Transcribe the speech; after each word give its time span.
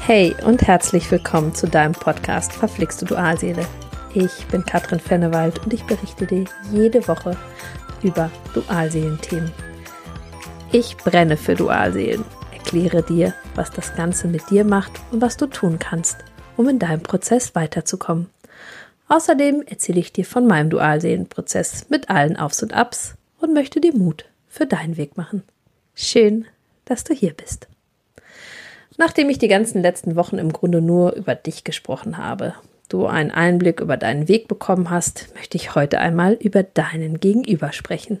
Hey 0.00 0.36
und 0.44 0.62
herzlich 0.62 1.10
willkommen 1.10 1.54
zu 1.54 1.66
deinem 1.66 1.92
Podcast 1.92 2.52
Verflixte 2.52 3.04
Dualseele. 3.04 3.66
Ich 4.14 4.46
bin 4.46 4.64
Katrin 4.64 5.00
Fennewald 5.00 5.64
und 5.64 5.72
ich 5.72 5.84
berichte 5.84 6.26
dir 6.26 6.44
jede 6.72 7.06
Woche 7.08 7.36
über 8.02 8.30
Dualseelenthemen. 8.54 9.52
Ich 10.72 10.96
brenne 10.96 11.36
für 11.36 11.54
Dualseelen, 11.54 12.24
erkläre 12.52 13.02
dir, 13.02 13.34
was 13.54 13.70
das 13.70 13.94
Ganze 13.96 14.28
mit 14.28 14.48
dir 14.50 14.64
macht 14.64 14.92
und 15.10 15.20
was 15.20 15.36
du 15.36 15.46
tun 15.46 15.78
kannst, 15.78 16.18
um 16.56 16.68
in 16.68 16.78
deinem 16.78 17.02
Prozess 17.02 17.54
weiterzukommen. 17.54 18.30
Außerdem 19.08 19.62
erzähle 19.66 20.00
ich 20.00 20.12
dir 20.12 20.24
von 20.24 20.46
meinem 20.46 20.70
Dualseelenprozess 20.70 21.90
mit 21.90 22.10
allen 22.10 22.36
Aufs 22.36 22.62
und 22.62 22.72
Abs 22.72 23.14
und 23.38 23.54
möchte 23.54 23.80
dir 23.80 23.94
Mut 23.96 24.24
für 24.48 24.66
deinen 24.66 24.96
Weg 24.96 25.16
machen. 25.16 25.42
Schön, 25.94 26.46
dass 26.84 27.04
du 27.04 27.14
hier 27.14 27.34
bist. 27.34 27.68
Nachdem 28.98 29.28
ich 29.28 29.38
die 29.38 29.48
ganzen 29.48 29.82
letzten 29.82 30.16
Wochen 30.16 30.38
im 30.38 30.52
Grunde 30.52 30.80
nur 30.80 31.12
über 31.12 31.34
dich 31.34 31.64
gesprochen 31.64 32.16
habe, 32.16 32.54
du 32.88 33.06
einen 33.06 33.30
Einblick 33.30 33.80
über 33.80 33.96
deinen 33.96 34.28
Weg 34.28 34.48
bekommen 34.48 34.90
hast, 34.90 35.34
möchte 35.34 35.56
ich 35.56 35.74
heute 35.74 35.98
einmal 35.98 36.34
über 36.34 36.62
deinen 36.62 37.20
Gegenüber 37.20 37.72
sprechen. 37.72 38.20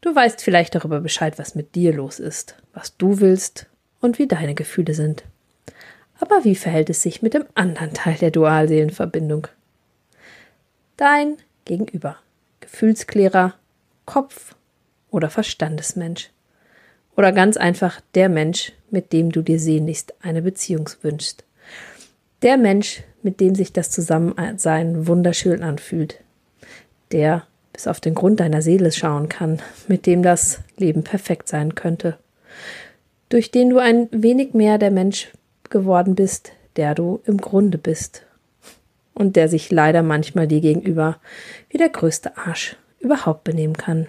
Du 0.00 0.14
weißt 0.14 0.42
vielleicht 0.42 0.74
darüber 0.74 1.00
Bescheid, 1.00 1.38
was 1.38 1.54
mit 1.54 1.74
dir 1.74 1.92
los 1.94 2.20
ist, 2.20 2.56
was 2.72 2.96
du 2.96 3.20
willst 3.20 3.66
und 4.00 4.18
wie 4.18 4.28
deine 4.28 4.54
Gefühle 4.54 4.94
sind. 4.94 5.24
Aber 6.20 6.44
wie 6.44 6.54
verhält 6.54 6.90
es 6.90 7.02
sich 7.02 7.22
mit 7.22 7.34
dem 7.34 7.44
anderen 7.54 7.94
Teil 7.94 8.16
der 8.16 8.30
Dualseelenverbindung? 8.30 9.48
Dein 10.96 11.38
Gegenüber, 11.64 12.18
Gefühlsklärer, 12.60 13.54
Kopf 14.04 14.54
oder 15.10 15.30
Verstandesmensch. 15.30 16.30
Oder 17.16 17.32
ganz 17.32 17.56
einfach 17.56 18.00
der 18.14 18.28
Mensch, 18.28 18.72
mit 18.90 19.12
dem 19.12 19.30
du 19.30 19.42
dir 19.42 19.58
sehnlichst 19.58 20.14
eine 20.22 20.42
Beziehung 20.42 20.90
wünschst. 21.02 21.44
Der 22.42 22.56
Mensch, 22.56 23.02
mit 23.22 23.40
dem 23.40 23.54
sich 23.54 23.72
das 23.72 23.90
Zusammensein 23.90 25.06
wunderschön 25.06 25.62
anfühlt. 25.62 26.20
Der 27.12 27.44
bis 27.72 27.86
auf 27.86 28.00
den 28.00 28.14
Grund 28.14 28.40
deiner 28.40 28.62
Seele 28.62 28.92
schauen 28.92 29.28
kann, 29.28 29.60
mit 29.88 30.06
dem 30.06 30.22
das 30.22 30.60
Leben 30.76 31.02
perfekt 31.02 31.48
sein 31.48 31.74
könnte. 31.74 32.18
Durch 33.28 33.50
den 33.50 33.70
du 33.70 33.78
ein 33.78 34.08
wenig 34.12 34.54
mehr 34.54 34.78
der 34.78 34.90
Mensch 34.90 35.32
geworden 35.70 36.14
bist, 36.14 36.52
der 36.76 36.94
du 36.94 37.20
im 37.24 37.38
Grunde 37.38 37.78
bist. 37.78 38.26
Und 39.12 39.36
der 39.36 39.48
sich 39.48 39.70
leider 39.70 40.02
manchmal 40.02 40.48
dir 40.48 40.60
gegenüber 40.60 41.18
wie 41.68 41.78
der 41.78 41.88
größte 41.88 42.36
Arsch 42.36 42.76
überhaupt 43.00 43.44
benehmen 43.44 43.76
kann 43.76 44.08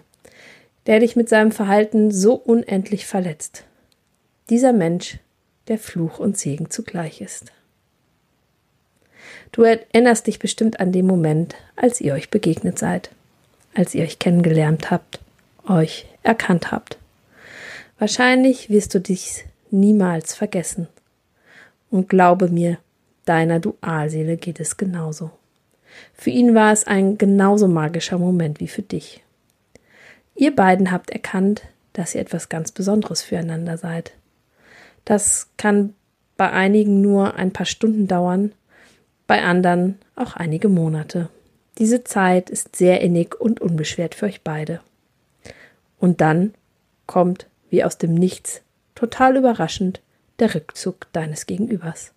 der 0.87 0.99
dich 0.99 1.15
mit 1.15 1.29
seinem 1.29 1.51
Verhalten 1.51 2.11
so 2.11 2.33
unendlich 2.35 3.05
verletzt. 3.05 3.63
Dieser 4.49 4.73
Mensch, 4.73 5.17
der 5.67 5.79
Fluch 5.79 6.19
und 6.19 6.37
Segen 6.37 6.69
zugleich 6.69 7.21
ist. 7.21 7.51
Du 9.51 9.63
erinnerst 9.63 10.27
dich 10.27 10.39
bestimmt 10.39 10.79
an 10.79 10.91
den 10.91 11.07
Moment, 11.07 11.55
als 11.75 12.01
ihr 12.01 12.13
euch 12.13 12.29
begegnet 12.29 12.77
seid, 12.77 13.09
als 13.73 13.95
ihr 13.95 14.03
euch 14.03 14.19
kennengelernt 14.19 14.91
habt, 14.91 15.19
euch 15.67 16.05
erkannt 16.23 16.71
habt. 16.71 16.97
Wahrscheinlich 17.97 18.69
wirst 18.69 18.93
du 18.93 18.99
dich 18.99 19.45
niemals 19.71 20.35
vergessen. 20.35 20.87
Und 21.89 22.09
glaube 22.09 22.49
mir, 22.49 22.77
deiner 23.25 23.59
Dualseele 23.59 24.37
geht 24.37 24.59
es 24.59 24.77
genauso. 24.77 25.31
Für 26.13 26.29
ihn 26.29 26.53
war 26.53 26.73
es 26.73 26.85
ein 26.85 27.17
genauso 27.17 27.67
magischer 27.67 28.17
Moment 28.17 28.59
wie 28.59 28.67
für 28.67 28.81
dich. 28.81 29.23
Ihr 30.35 30.55
beiden 30.55 30.91
habt 30.91 31.09
erkannt, 31.09 31.63
dass 31.93 32.13
ihr 32.13 32.21
etwas 32.21 32.49
ganz 32.49 32.71
Besonderes 32.71 33.23
füreinander 33.23 33.77
seid. 33.77 34.11
Das 35.05 35.49
kann 35.57 35.93
bei 36.35 36.51
einigen 36.51 37.01
nur 37.01 37.35
ein 37.35 37.53
paar 37.53 37.65
Stunden 37.65 38.07
dauern, 38.07 38.51
bei 39.27 39.41
anderen 39.41 39.97
auch 40.15 40.35
einige 40.35 40.67
Monate. 40.67 41.29
Diese 41.77 42.03
Zeit 42.03 42.49
ist 42.49 42.75
sehr 42.75 43.01
innig 43.01 43.39
und 43.39 43.61
unbeschwert 43.61 44.15
für 44.15 44.25
euch 44.25 44.41
beide. 44.41 44.81
Und 45.99 46.21
dann 46.21 46.53
kommt, 47.05 47.47
wie 47.69 47.83
aus 47.83 47.97
dem 47.97 48.13
Nichts, 48.13 48.61
total 48.93 49.37
überraschend, 49.37 50.01
der 50.39 50.53
Rückzug 50.53 51.07
deines 51.13 51.45
Gegenübers. 51.45 52.11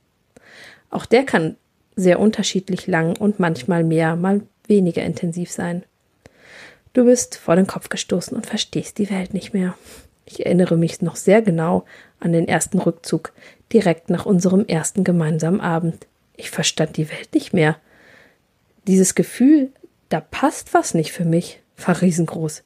Auch 0.90 1.06
der 1.06 1.24
kann 1.24 1.56
sehr 1.96 2.20
unterschiedlich 2.20 2.86
lang 2.86 3.16
und 3.16 3.38
manchmal 3.38 3.84
mehr, 3.84 4.16
mal 4.16 4.42
weniger 4.66 5.02
intensiv 5.02 5.50
sein. 5.50 5.84
Du 6.92 7.04
bist 7.04 7.36
vor 7.36 7.56
den 7.56 7.66
Kopf 7.66 7.88
gestoßen 7.88 8.36
und 8.36 8.46
verstehst 8.46 8.98
die 8.98 9.10
Welt 9.10 9.34
nicht 9.34 9.52
mehr. 9.52 9.74
Ich 10.24 10.44
erinnere 10.44 10.76
mich 10.76 11.00
noch 11.00 11.16
sehr 11.16 11.42
genau 11.42 11.84
an 12.20 12.32
den 12.32 12.48
ersten 12.48 12.78
Rückzug, 12.78 13.32
direkt 13.72 14.10
nach 14.10 14.26
unserem 14.26 14.66
ersten 14.66 15.04
gemeinsamen 15.04 15.60
Abend. 15.60 16.06
Ich 16.36 16.50
verstand 16.50 16.96
die 16.96 17.10
Welt 17.10 17.34
nicht 17.34 17.52
mehr. 17.52 17.76
Dieses 18.86 19.14
Gefühl, 19.14 19.70
da 20.08 20.20
passt 20.20 20.74
was 20.74 20.94
nicht 20.94 21.12
für 21.12 21.24
mich, 21.24 21.60
war 21.84 22.00
riesengroß. 22.00 22.62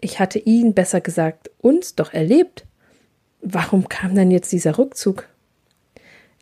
Ich 0.00 0.20
hatte 0.20 0.38
ihn, 0.38 0.74
besser 0.74 1.00
gesagt, 1.00 1.50
uns 1.58 1.94
doch 1.94 2.12
erlebt. 2.12 2.64
Warum 3.40 3.88
kam 3.88 4.14
dann 4.14 4.30
jetzt 4.30 4.52
dieser 4.52 4.78
Rückzug? 4.78 5.28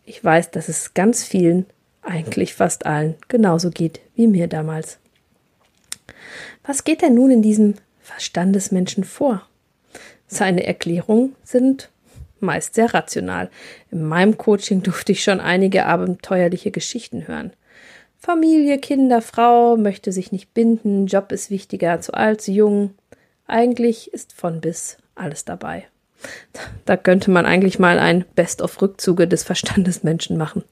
Ich 0.05 0.23
weiß, 0.23 0.51
dass 0.51 0.69
es 0.69 0.93
ganz 0.93 1.23
vielen, 1.23 1.65
eigentlich 2.01 2.53
fast 2.53 2.85
allen, 2.85 3.15
genauso 3.27 3.69
geht 3.71 3.99
wie 4.15 4.27
mir 4.27 4.47
damals. 4.47 4.99
Was 6.63 6.83
geht 6.83 7.01
denn 7.01 7.15
nun 7.15 7.31
in 7.31 7.41
diesem 7.41 7.75
Verstandesmenschen 7.99 9.03
vor? 9.03 9.47
Seine 10.27 10.65
Erklärungen 10.65 11.35
sind 11.43 11.89
meist 12.39 12.75
sehr 12.75 12.93
rational. 12.93 13.49
In 13.91 14.03
meinem 14.03 14.37
Coaching 14.37 14.83
durfte 14.83 15.11
ich 15.11 15.23
schon 15.23 15.39
einige 15.39 15.85
abenteuerliche 15.85 16.71
Geschichten 16.71 17.27
hören. 17.27 17.53
Familie, 18.17 18.79
Kinder, 18.79 19.21
Frau, 19.21 19.77
möchte 19.77 20.11
sich 20.11 20.31
nicht 20.31 20.53
binden, 20.53 21.07
Job 21.07 21.31
ist 21.31 21.49
wichtiger, 21.49 22.01
zu 22.01 22.13
alt, 22.13 22.41
zu 22.41 22.51
jung. 22.51 22.95
Eigentlich 23.45 24.13
ist 24.13 24.33
von 24.33 24.59
bis 24.59 24.97
alles 25.15 25.45
dabei. 25.45 25.87
Da 26.85 26.97
könnte 26.97 27.29
man 27.29 27.45
eigentlich 27.45 27.79
mal 27.79 27.99
ein 27.99 28.25
Best-of-Rückzuge 28.35 29.27
des 29.27 29.43
Verstandesmenschen 29.43 30.35
machen. 30.35 30.63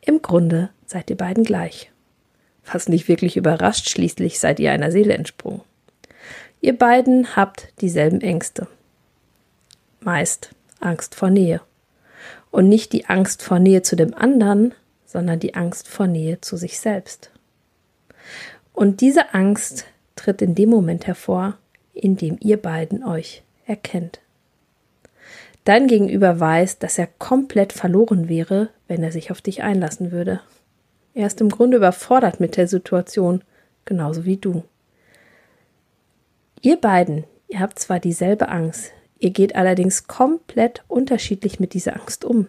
Im 0.00 0.22
Grunde 0.22 0.70
seid 0.86 1.10
ihr 1.10 1.16
beiden 1.16 1.44
gleich. 1.44 1.90
Fast 2.64 2.88
nicht 2.88 3.06
wirklich 3.08 3.36
überrascht, 3.36 3.88
schließlich 3.90 4.40
seid 4.40 4.58
ihr 4.58 4.72
einer 4.72 4.90
Seele 4.90 5.14
entsprungen. 5.14 5.60
Ihr 6.60 6.76
beiden 6.76 7.36
habt 7.36 7.68
dieselben 7.80 8.22
Ängste. 8.22 8.66
Meist 10.00 10.50
Angst 10.80 11.14
vor 11.14 11.30
Nähe. 11.30 11.60
Und 12.50 12.68
nicht 12.68 12.92
die 12.92 13.06
Angst 13.06 13.42
vor 13.42 13.58
Nähe 13.58 13.82
zu 13.82 13.96
dem 13.96 14.14
anderen, 14.14 14.72
sondern 15.04 15.40
die 15.40 15.54
Angst 15.54 15.88
vor 15.88 16.06
Nähe 16.06 16.40
zu 16.40 16.56
sich 16.56 16.80
selbst. 16.80 17.30
Und 18.72 19.02
diese 19.02 19.34
Angst 19.34 19.84
tritt 20.16 20.40
in 20.40 20.54
dem 20.54 20.70
Moment 20.70 21.06
hervor, 21.06 21.58
in 21.92 22.16
dem 22.16 22.38
ihr 22.40 22.56
beiden 22.56 23.04
euch 23.04 23.42
erkennt. 23.66 24.20
Dein 25.64 25.86
Gegenüber 25.86 26.40
weiß, 26.40 26.78
dass 26.78 26.98
er 26.98 27.08
komplett 27.18 27.72
verloren 27.72 28.28
wäre, 28.28 28.70
wenn 28.88 29.02
er 29.02 29.12
sich 29.12 29.30
auf 29.30 29.40
dich 29.40 29.62
einlassen 29.62 30.12
würde. 30.12 30.40
Er 31.14 31.28
ist 31.28 31.40
im 31.40 31.48
Grunde 31.48 31.76
überfordert 31.76 32.40
mit 32.40 32.56
der 32.56 32.66
Situation, 32.66 33.42
genauso 33.84 34.24
wie 34.24 34.36
du. 34.36 34.64
Ihr 36.60 36.76
beiden, 36.76 37.24
ihr 37.48 37.60
habt 37.60 37.78
zwar 37.78 38.00
dieselbe 38.00 38.48
Angst, 38.48 38.90
ihr 39.18 39.30
geht 39.30 39.54
allerdings 39.54 40.08
komplett 40.08 40.82
unterschiedlich 40.88 41.60
mit 41.60 41.72
dieser 41.72 42.00
Angst 42.00 42.24
um. 42.24 42.48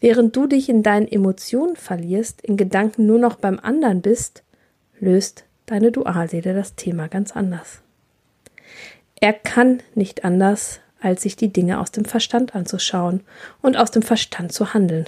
Während 0.00 0.34
du 0.34 0.48
dich 0.48 0.68
in 0.68 0.82
deinen 0.82 1.06
Emotionen 1.06 1.76
verlierst, 1.76 2.42
in 2.42 2.56
Gedanken 2.56 3.06
nur 3.06 3.20
noch 3.20 3.36
beim 3.36 3.60
anderen 3.60 4.02
bist, 4.02 4.42
löst 4.98 5.44
deine 5.66 5.92
Dualseele 5.92 6.54
das 6.54 6.74
Thema 6.74 7.06
ganz 7.06 7.30
anders. 7.30 7.82
Er 9.20 9.32
kann 9.32 9.80
nicht 9.94 10.24
anders, 10.24 10.80
als 11.00 11.22
sich 11.22 11.36
die 11.36 11.52
Dinge 11.52 11.78
aus 11.78 11.92
dem 11.92 12.04
Verstand 12.04 12.56
anzuschauen 12.56 13.20
und 13.60 13.76
aus 13.76 13.92
dem 13.92 14.02
Verstand 14.02 14.52
zu 14.52 14.74
handeln. 14.74 15.06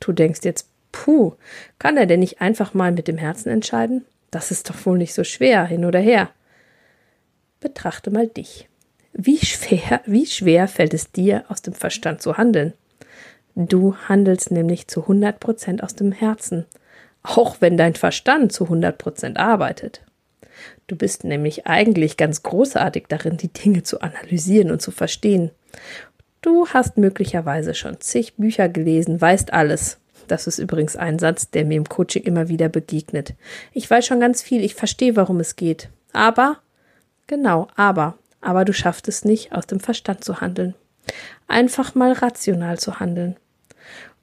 Du 0.00 0.12
denkst 0.12 0.40
jetzt, 0.42 0.69
Puh, 0.92 1.34
kann 1.78 1.96
er 1.96 2.06
denn 2.06 2.20
nicht 2.20 2.40
einfach 2.40 2.74
mal 2.74 2.92
mit 2.92 3.08
dem 3.08 3.18
Herzen 3.18 3.50
entscheiden? 3.50 4.04
Das 4.30 4.50
ist 4.50 4.70
doch 4.70 4.86
wohl 4.86 4.98
nicht 4.98 5.14
so 5.14 5.24
schwer, 5.24 5.64
hin 5.64 5.84
oder 5.84 5.98
her. 5.98 6.30
Betrachte 7.60 8.10
mal 8.10 8.26
dich. 8.26 8.68
Wie 9.12 9.38
schwer, 9.38 10.00
wie 10.06 10.26
schwer 10.26 10.68
fällt 10.68 10.94
es 10.94 11.10
dir, 11.10 11.44
aus 11.48 11.62
dem 11.62 11.74
Verstand 11.74 12.22
zu 12.22 12.36
handeln? 12.36 12.74
Du 13.56 13.96
handelst 13.96 14.50
nämlich 14.50 14.86
zu 14.86 15.02
100 15.02 15.40
Prozent 15.40 15.82
aus 15.82 15.94
dem 15.94 16.12
Herzen, 16.12 16.66
auch 17.22 17.56
wenn 17.60 17.76
dein 17.76 17.94
Verstand 17.94 18.52
zu 18.52 18.64
100 18.64 18.96
Prozent 18.96 19.38
arbeitet. 19.38 20.02
Du 20.86 20.96
bist 20.96 21.24
nämlich 21.24 21.66
eigentlich 21.66 22.16
ganz 22.16 22.42
großartig 22.42 23.06
darin, 23.08 23.36
die 23.36 23.52
Dinge 23.52 23.82
zu 23.82 24.00
analysieren 24.00 24.70
und 24.70 24.80
zu 24.80 24.90
verstehen. 24.90 25.50
Du 26.42 26.68
hast 26.68 26.96
möglicherweise 26.96 27.74
schon 27.74 28.00
zig 28.00 28.34
Bücher 28.36 28.68
gelesen, 28.68 29.20
weißt 29.20 29.52
alles, 29.52 29.98
das 30.30 30.46
ist 30.46 30.58
übrigens 30.58 30.96
ein 30.96 31.18
Satz, 31.18 31.50
der 31.50 31.64
mir 31.64 31.76
im 31.76 31.88
Coaching 31.88 32.22
immer 32.22 32.48
wieder 32.48 32.68
begegnet. 32.68 33.34
Ich 33.72 33.90
weiß 33.90 34.06
schon 34.06 34.20
ganz 34.20 34.42
viel, 34.42 34.64
ich 34.64 34.74
verstehe, 34.74 35.16
warum 35.16 35.40
es 35.40 35.56
geht. 35.56 35.88
Aber, 36.12 36.58
genau, 37.26 37.68
aber, 37.76 38.18
aber 38.40 38.64
du 38.64 38.72
schaffst 38.72 39.08
es 39.08 39.24
nicht, 39.24 39.52
aus 39.52 39.66
dem 39.66 39.80
Verstand 39.80 40.24
zu 40.24 40.40
handeln. 40.40 40.74
einfach 41.48 41.94
mal 41.94 42.12
rational 42.12 42.78
zu 42.78 43.00
handeln. 43.00 43.36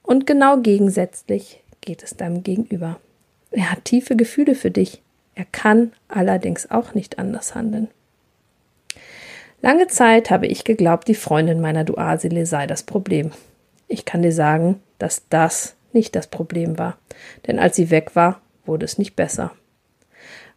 Und 0.02 0.26
genau 0.26 0.58
gegensätzlich 0.58 1.62
geht 1.80 2.02
es 2.02 2.16
deinem 2.16 2.42
Gegenüber. 2.42 2.98
Er 3.50 3.72
hat 3.72 3.84
tiefe 3.84 4.16
Gefühle 4.16 4.54
für 4.54 4.70
dich, 4.70 5.02
er 5.34 5.44
kann 5.44 5.92
allerdings 6.08 6.70
auch 6.70 6.94
nicht 6.94 7.18
anders 7.18 7.54
handeln. 7.54 7.88
Lange 9.60 9.88
Zeit 9.88 10.30
habe 10.30 10.46
ich 10.46 10.64
geglaubt, 10.64 11.08
die 11.08 11.14
Freundin 11.14 11.60
meiner 11.60 11.84
Dualseele 11.84 12.46
sei 12.46 12.66
das 12.66 12.82
Problem. 12.82 13.32
Ich 13.86 14.04
kann 14.04 14.22
dir 14.22 14.32
sagen, 14.32 14.80
dass 14.98 15.22
das 15.28 15.74
nicht 15.92 16.14
das 16.16 16.26
Problem 16.26 16.78
war, 16.78 16.98
denn 17.46 17.58
als 17.58 17.76
sie 17.76 17.90
weg 17.90 18.14
war, 18.14 18.40
wurde 18.64 18.84
es 18.84 18.98
nicht 18.98 19.16
besser. 19.16 19.52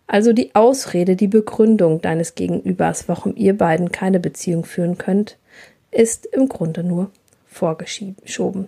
Also 0.07 0.33
die 0.33 0.53
Ausrede, 0.55 1.15
die 1.15 1.27
Begründung 1.27 2.01
deines 2.01 2.35
Gegenübers, 2.35 3.07
warum 3.07 3.35
ihr 3.37 3.57
beiden 3.57 3.91
keine 3.91 4.19
Beziehung 4.19 4.65
führen 4.65 4.97
könnt, 4.97 5.37
ist 5.89 6.25
im 6.25 6.49
Grunde 6.49 6.83
nur 6.83 7.11
vorgeschoben. 7.47 8.67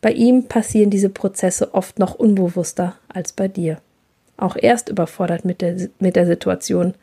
Bei 0.00 0.12
ihm 0.12 0.44
passieren 0.44 0.90
diese 0.90 1.08
Prozesse 1.08 1.74
oft 1.74 1.98
noch 1.98 2.14
unbewusster 2.14 2.96
als 3.08 3.32
bei 3.32 3.48
dir. 3.48 3.80
Auch 4.36 4.56
er 4.56 4.74
ist 4.74 4.88
überfordert 4.88 5.44
mit 5.44 5.60
der, 5.60 5.88
mit 6.00 6.16
der 6.16 6.26
Situation, 6.26 6.94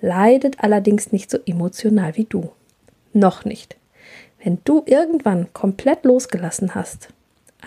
leidet 0.00 0.62
allerdings 0.62 1.12
nicht 1.12 1.30
so 1.30 1.38
emotional 1.46 2.16
wie 2.16 2.24
du. 2.24 2.50
Noch 3.12 3.44
nicht. 3.44 3.76
Wenn 4.42 4.58
du 4.64 4.82
irgendwann 4.86 5.52
komplett 5.52 6.04
losgelassen 6.04 6.74
hast, 6.74 7.08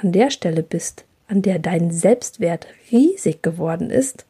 an 0.02 0.12
der 0.12 0.30
Stelle 0.30 0.64
bist, 0.64 1.06
an 1.28 1.42
der 1.42 1.60
dein 1.60 1.92
Selbstwert 1.92 2.68
riesig 2.92 3.42
geworden 3.42 3.90
ist, 3.90 4.26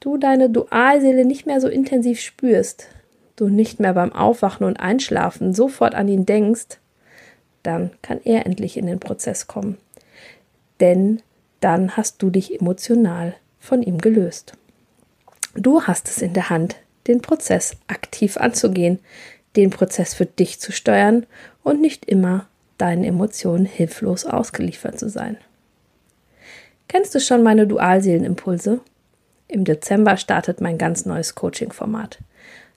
du 0.00 0.18
deine 0.18 0.50
Dualseele 0.50 1.24
nicht 1.24 1.46
mehr 1.46 1.60
so 1.60 1.68
intensiv 1.68 2.20
spürst, 2.20 2.88
du 3.36 3.48
nicht 3.48 3.80
mehr 3.80 3.94
beim 3.94 4.12
Aufwachen 4.12 4.66
und 4.66 4.78
Einschlafen 4.78 5.54
sofort 5.54 5.94
an 5.94 6.08
ihn 6.08 6.26
denkst, 6.26 6.78
dann 7.62 7.90
kann 8.02 8.20
er 8.24 8.46
endlich 8.46 8.76
in 8.76 8.86
den 8.86 9.00
Prozess 9.00 9.46
kommen. 9.46 9.78
Denn 10.80 11.22
dann 11.60 11.96
hast 11.96 12.22
du 12.22 12.30
dich 12.30 12.60
emotional 12.60 13.34
von 13.58 13.82
ihm 13.82 13.98
gelöst. 13.98 14.52
Du 15.54 15.82
hast 15.82 16.08
es 16.08 16.22
in 16.22 16.34
der 16.34 16.50
Hand, 16.50 16.76
den 17.06 17.22
Prozess 17.22 17.76
aktiv 17.88 18.36
anzugehen, 18.36 18.98
den 19.56 19.70
Prozess 19.70 20.14
für 20.14 20.26
dich 20.26 20.60
zu 20.60 20.70
steuern 20.70 21.26
und 21.62 21.80
nicht 21.80 22.04
immer 22.04 22.46
deinen 22.78 23.04
Emotionen 23.04 23.64
hilflos 23.64 24.24
ausgeliefert 24.24 24.98
zu 24.98 25.08
sein. 25.08 25.38
Kennst 26.88 27.14
du 27.14 27.20
schon 27.20 27.42
meine 27.42 27.66
Dualseelenimpulse? 27.66 28.80
Im 29.48 29.64
Dezember 29.64 30.16
startet 30.16 30.60
mein 30.60 30.78
ganz 30.78 31.06
neues 31.06 31.34
Coaching-Format. 31.34 32.18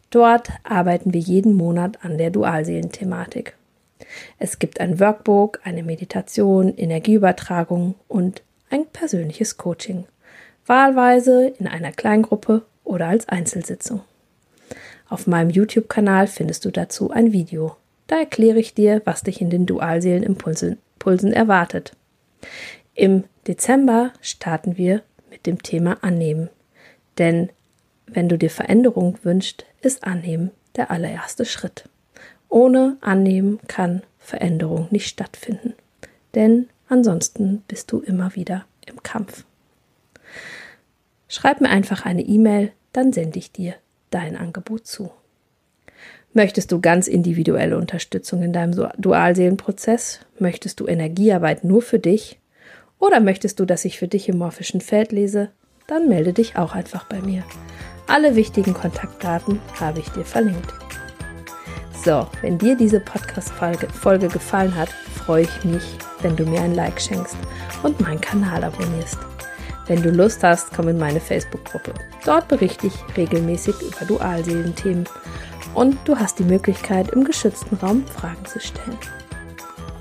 Dort 0.09 0.49
arbeiten 0.63 1.13
wir 1.13 1.19
jeden 1.19 1.53
Monat 1.53 2.03
an 2.03 2.17
der 2.17 2.31
Dualseelenthematik. 2.31 3.55
Es 4.39 4.59
gibt 4.59 4.79
ein 4.79 4.99
Workbook, 4.99 5.59
eine 5.63 5.83
Meditation, 5.83 6.75
Energieübertragung 6.75 7.95
und 8.07 8.41
ein 8.69 8.85
persönliches 8.87 9.57
Coaching. 9.57 10.05
Wahlweise 10.65 11.53
in 11.59 11.67
einer 11.67 11.91
Kleingruppe 11.91 12.63
oder 12.83 13.07
als 13.07 13.27
Einzelsitzung. 13.27 14.01
Auf 15.09 15.27
meinem 15.27 15.49
YouTube-Kanal 15.49 16.27
findest 16.27 16.65
du 16.65 16.71
dazu 16.71 17.11
ein 17.11 17.31
Video. 17.31 17.75
Da 18.09 18.17
erkläre 18.17 18.57
ich 18.57 18.73
dir, 18.73 19.03
was 19.05 19.21
dich 19.21 19.39
in 19.39 19.51
den 19.51 19.67
Dualseelenimpulsen 19.67 21.31
erwartet. 21.31 21.95
Im 22.95 23.25
Dezember 23.45 24.13
starten 24.19 24.77
wir 24.77 25.03
mit 25.29 25.45
dem 25.45 25.61
Thema 25.61 26.03
Annehmen. 26.03 26.49
Denn 27.19 27.51
wenn 28.07 28.27
du 28.27 28.39
dir 28.39 28.49
Veränderung 28.49 29.19
wünschst, 29.21 29.63
ist 29.81 30.05
Annehmen 30.05 30.49
der 30.75 30.89
allererste 30.89 31.45
Schritt. 31.45 31.87
Ohne 32.49 32.97
Annehmen 33.01 33.59
kann 33.67 34.01
Veränderung 34.17 34.87
nicht 34.89 35.07
stattfinden. 35.07 35.75
Denn 36.33 36.67
ansonsten 36.87 37.63
bist 37.67 37.91
du 37.91 37.99
immer 37.99 38.35
wieder 38.35 38.65
im 38.87 39.03
Kampf. 39.03 39.45
Schreib 41.27 41.61
mir 41.61 41.69
einfach 41.69 42.07
eine 42.07 42.23
E-Mail, 42.23 42.71
dann 42.91 43.13
sende 43.13 43.37
ich 43.37 43.51
dir 43.51 43.75
dein 44.09 44.35
Angebot 44.35 44.87
zu. 44.87 45.11
Möchtest 46.33 46.71
du 46.71 46.79
ganz 46.79 47.07
individuelle 47.07 47.77
Unterstützung 47.77 48.43
in 48.43 48.53
deinem 48.53 48.89
Dualseelenprozess? 48.97 50.19
Möchtest 50.37 50.79
du 50.79 50.85
Energiearbeit 50.85 51.63
nur 51.63 51.81
für 51.81 51.97
dich? 51.97 52.39
Oder 52.99 53.19
möchtest 53.19 53.59
du, 53.59 53.65
dass 53.65 53.83
ich 53.83 53.97
für 53.97 54.07
dich 54.07 54.29
im 54.29 54.37
morphischen 54.37 54.79
Feld 54.79 55.11
lese? 55.11 55.49
Dann 55.87 56.07
melde 56.07 56.33
dich 56.33 56.55
auch 56.55 56.75
einfach 56.75 57.05
bei 57.05 57.19
mir. 57.21 57.43
Alle 58.05 58.35
wichtigen 58.35 58.75
Kontaktdaten 58.75 59.59
habe 59.79 59.99
ich 59.99 60.09
dir 60.09 60.23
verlinkt. 60.23 60.71
So, 62.05 62.27
wenn 62.41 62.59
dir 62.59 62.77
diese 62.77 62.99
Podcast-Folge 62.99 64.27
gefallen 64.27 64.75
hat, 64.75 64.89
freue 64.89 65.43
ich 65.43 65.63
mich, 65.65 65.83
wenn 66.21 66.35
du 66.35 66.45
mir 66.45 66.61
ein 66.61 66.75
Like 66.75 67.01
schenkst 67.01 67.37
und 67.81 67.99
meinen 68.01 68.21
Kanal 68.21 68.63
abonnierst. 68.63 69.17
Wenn 69.87 70.03
du 70.03 70.11
Lust 70.11 70.43
hast, 70.43 70.71
komm 70.73 70.89
in 70.89 70.99
meine 70.99 71.19
Facebook-Gruppe. 71.19 71.95
Dort 72.23 72.47
berichte 72.47 72.85
ich 72.87 72.93
regelmäßig 73.17 73.75
über 73.81 74.05
Dualseelenthemen 74.05 75.05
und 75.73 75.97
du 76.05 76.17
hast 76.17 76.39
die 76.39 76.43
Möglichkeit, 76.43 77.09
im 77.09 77.23
geschützten 77.23 77.75
Raum 77.75 78.05
Fragen 78.05 78.45
zu 78.45 78.59
stellen. 78.59 78.97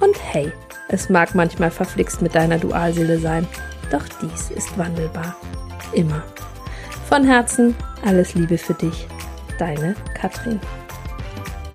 Und 0.01 0.17
hey, 0.33 0.53
es 0.89 1.09
mag 1.09 1.35
manchmal 1.35 1.71
verflixt 1.71 2.23
mit 2.23 2.35
deiner 2.35 2.59
Dualseele 2.59 3.19
sein, 3.19 3.47
doch 3.91 4.05
dies 4.23 4.51
ist 4.51 4.77
wandelbar. 4.79 5.37
Immer. 5.93 6.23
Von 7.09 7.25
Herzen 7.25 7.75
alles 8.05 8.35
Liebe 8.35 8.59
für 8.59 8.75
dich, 8.75 9.07
deine 9.59 9.95
Katrin. 10.15 10.61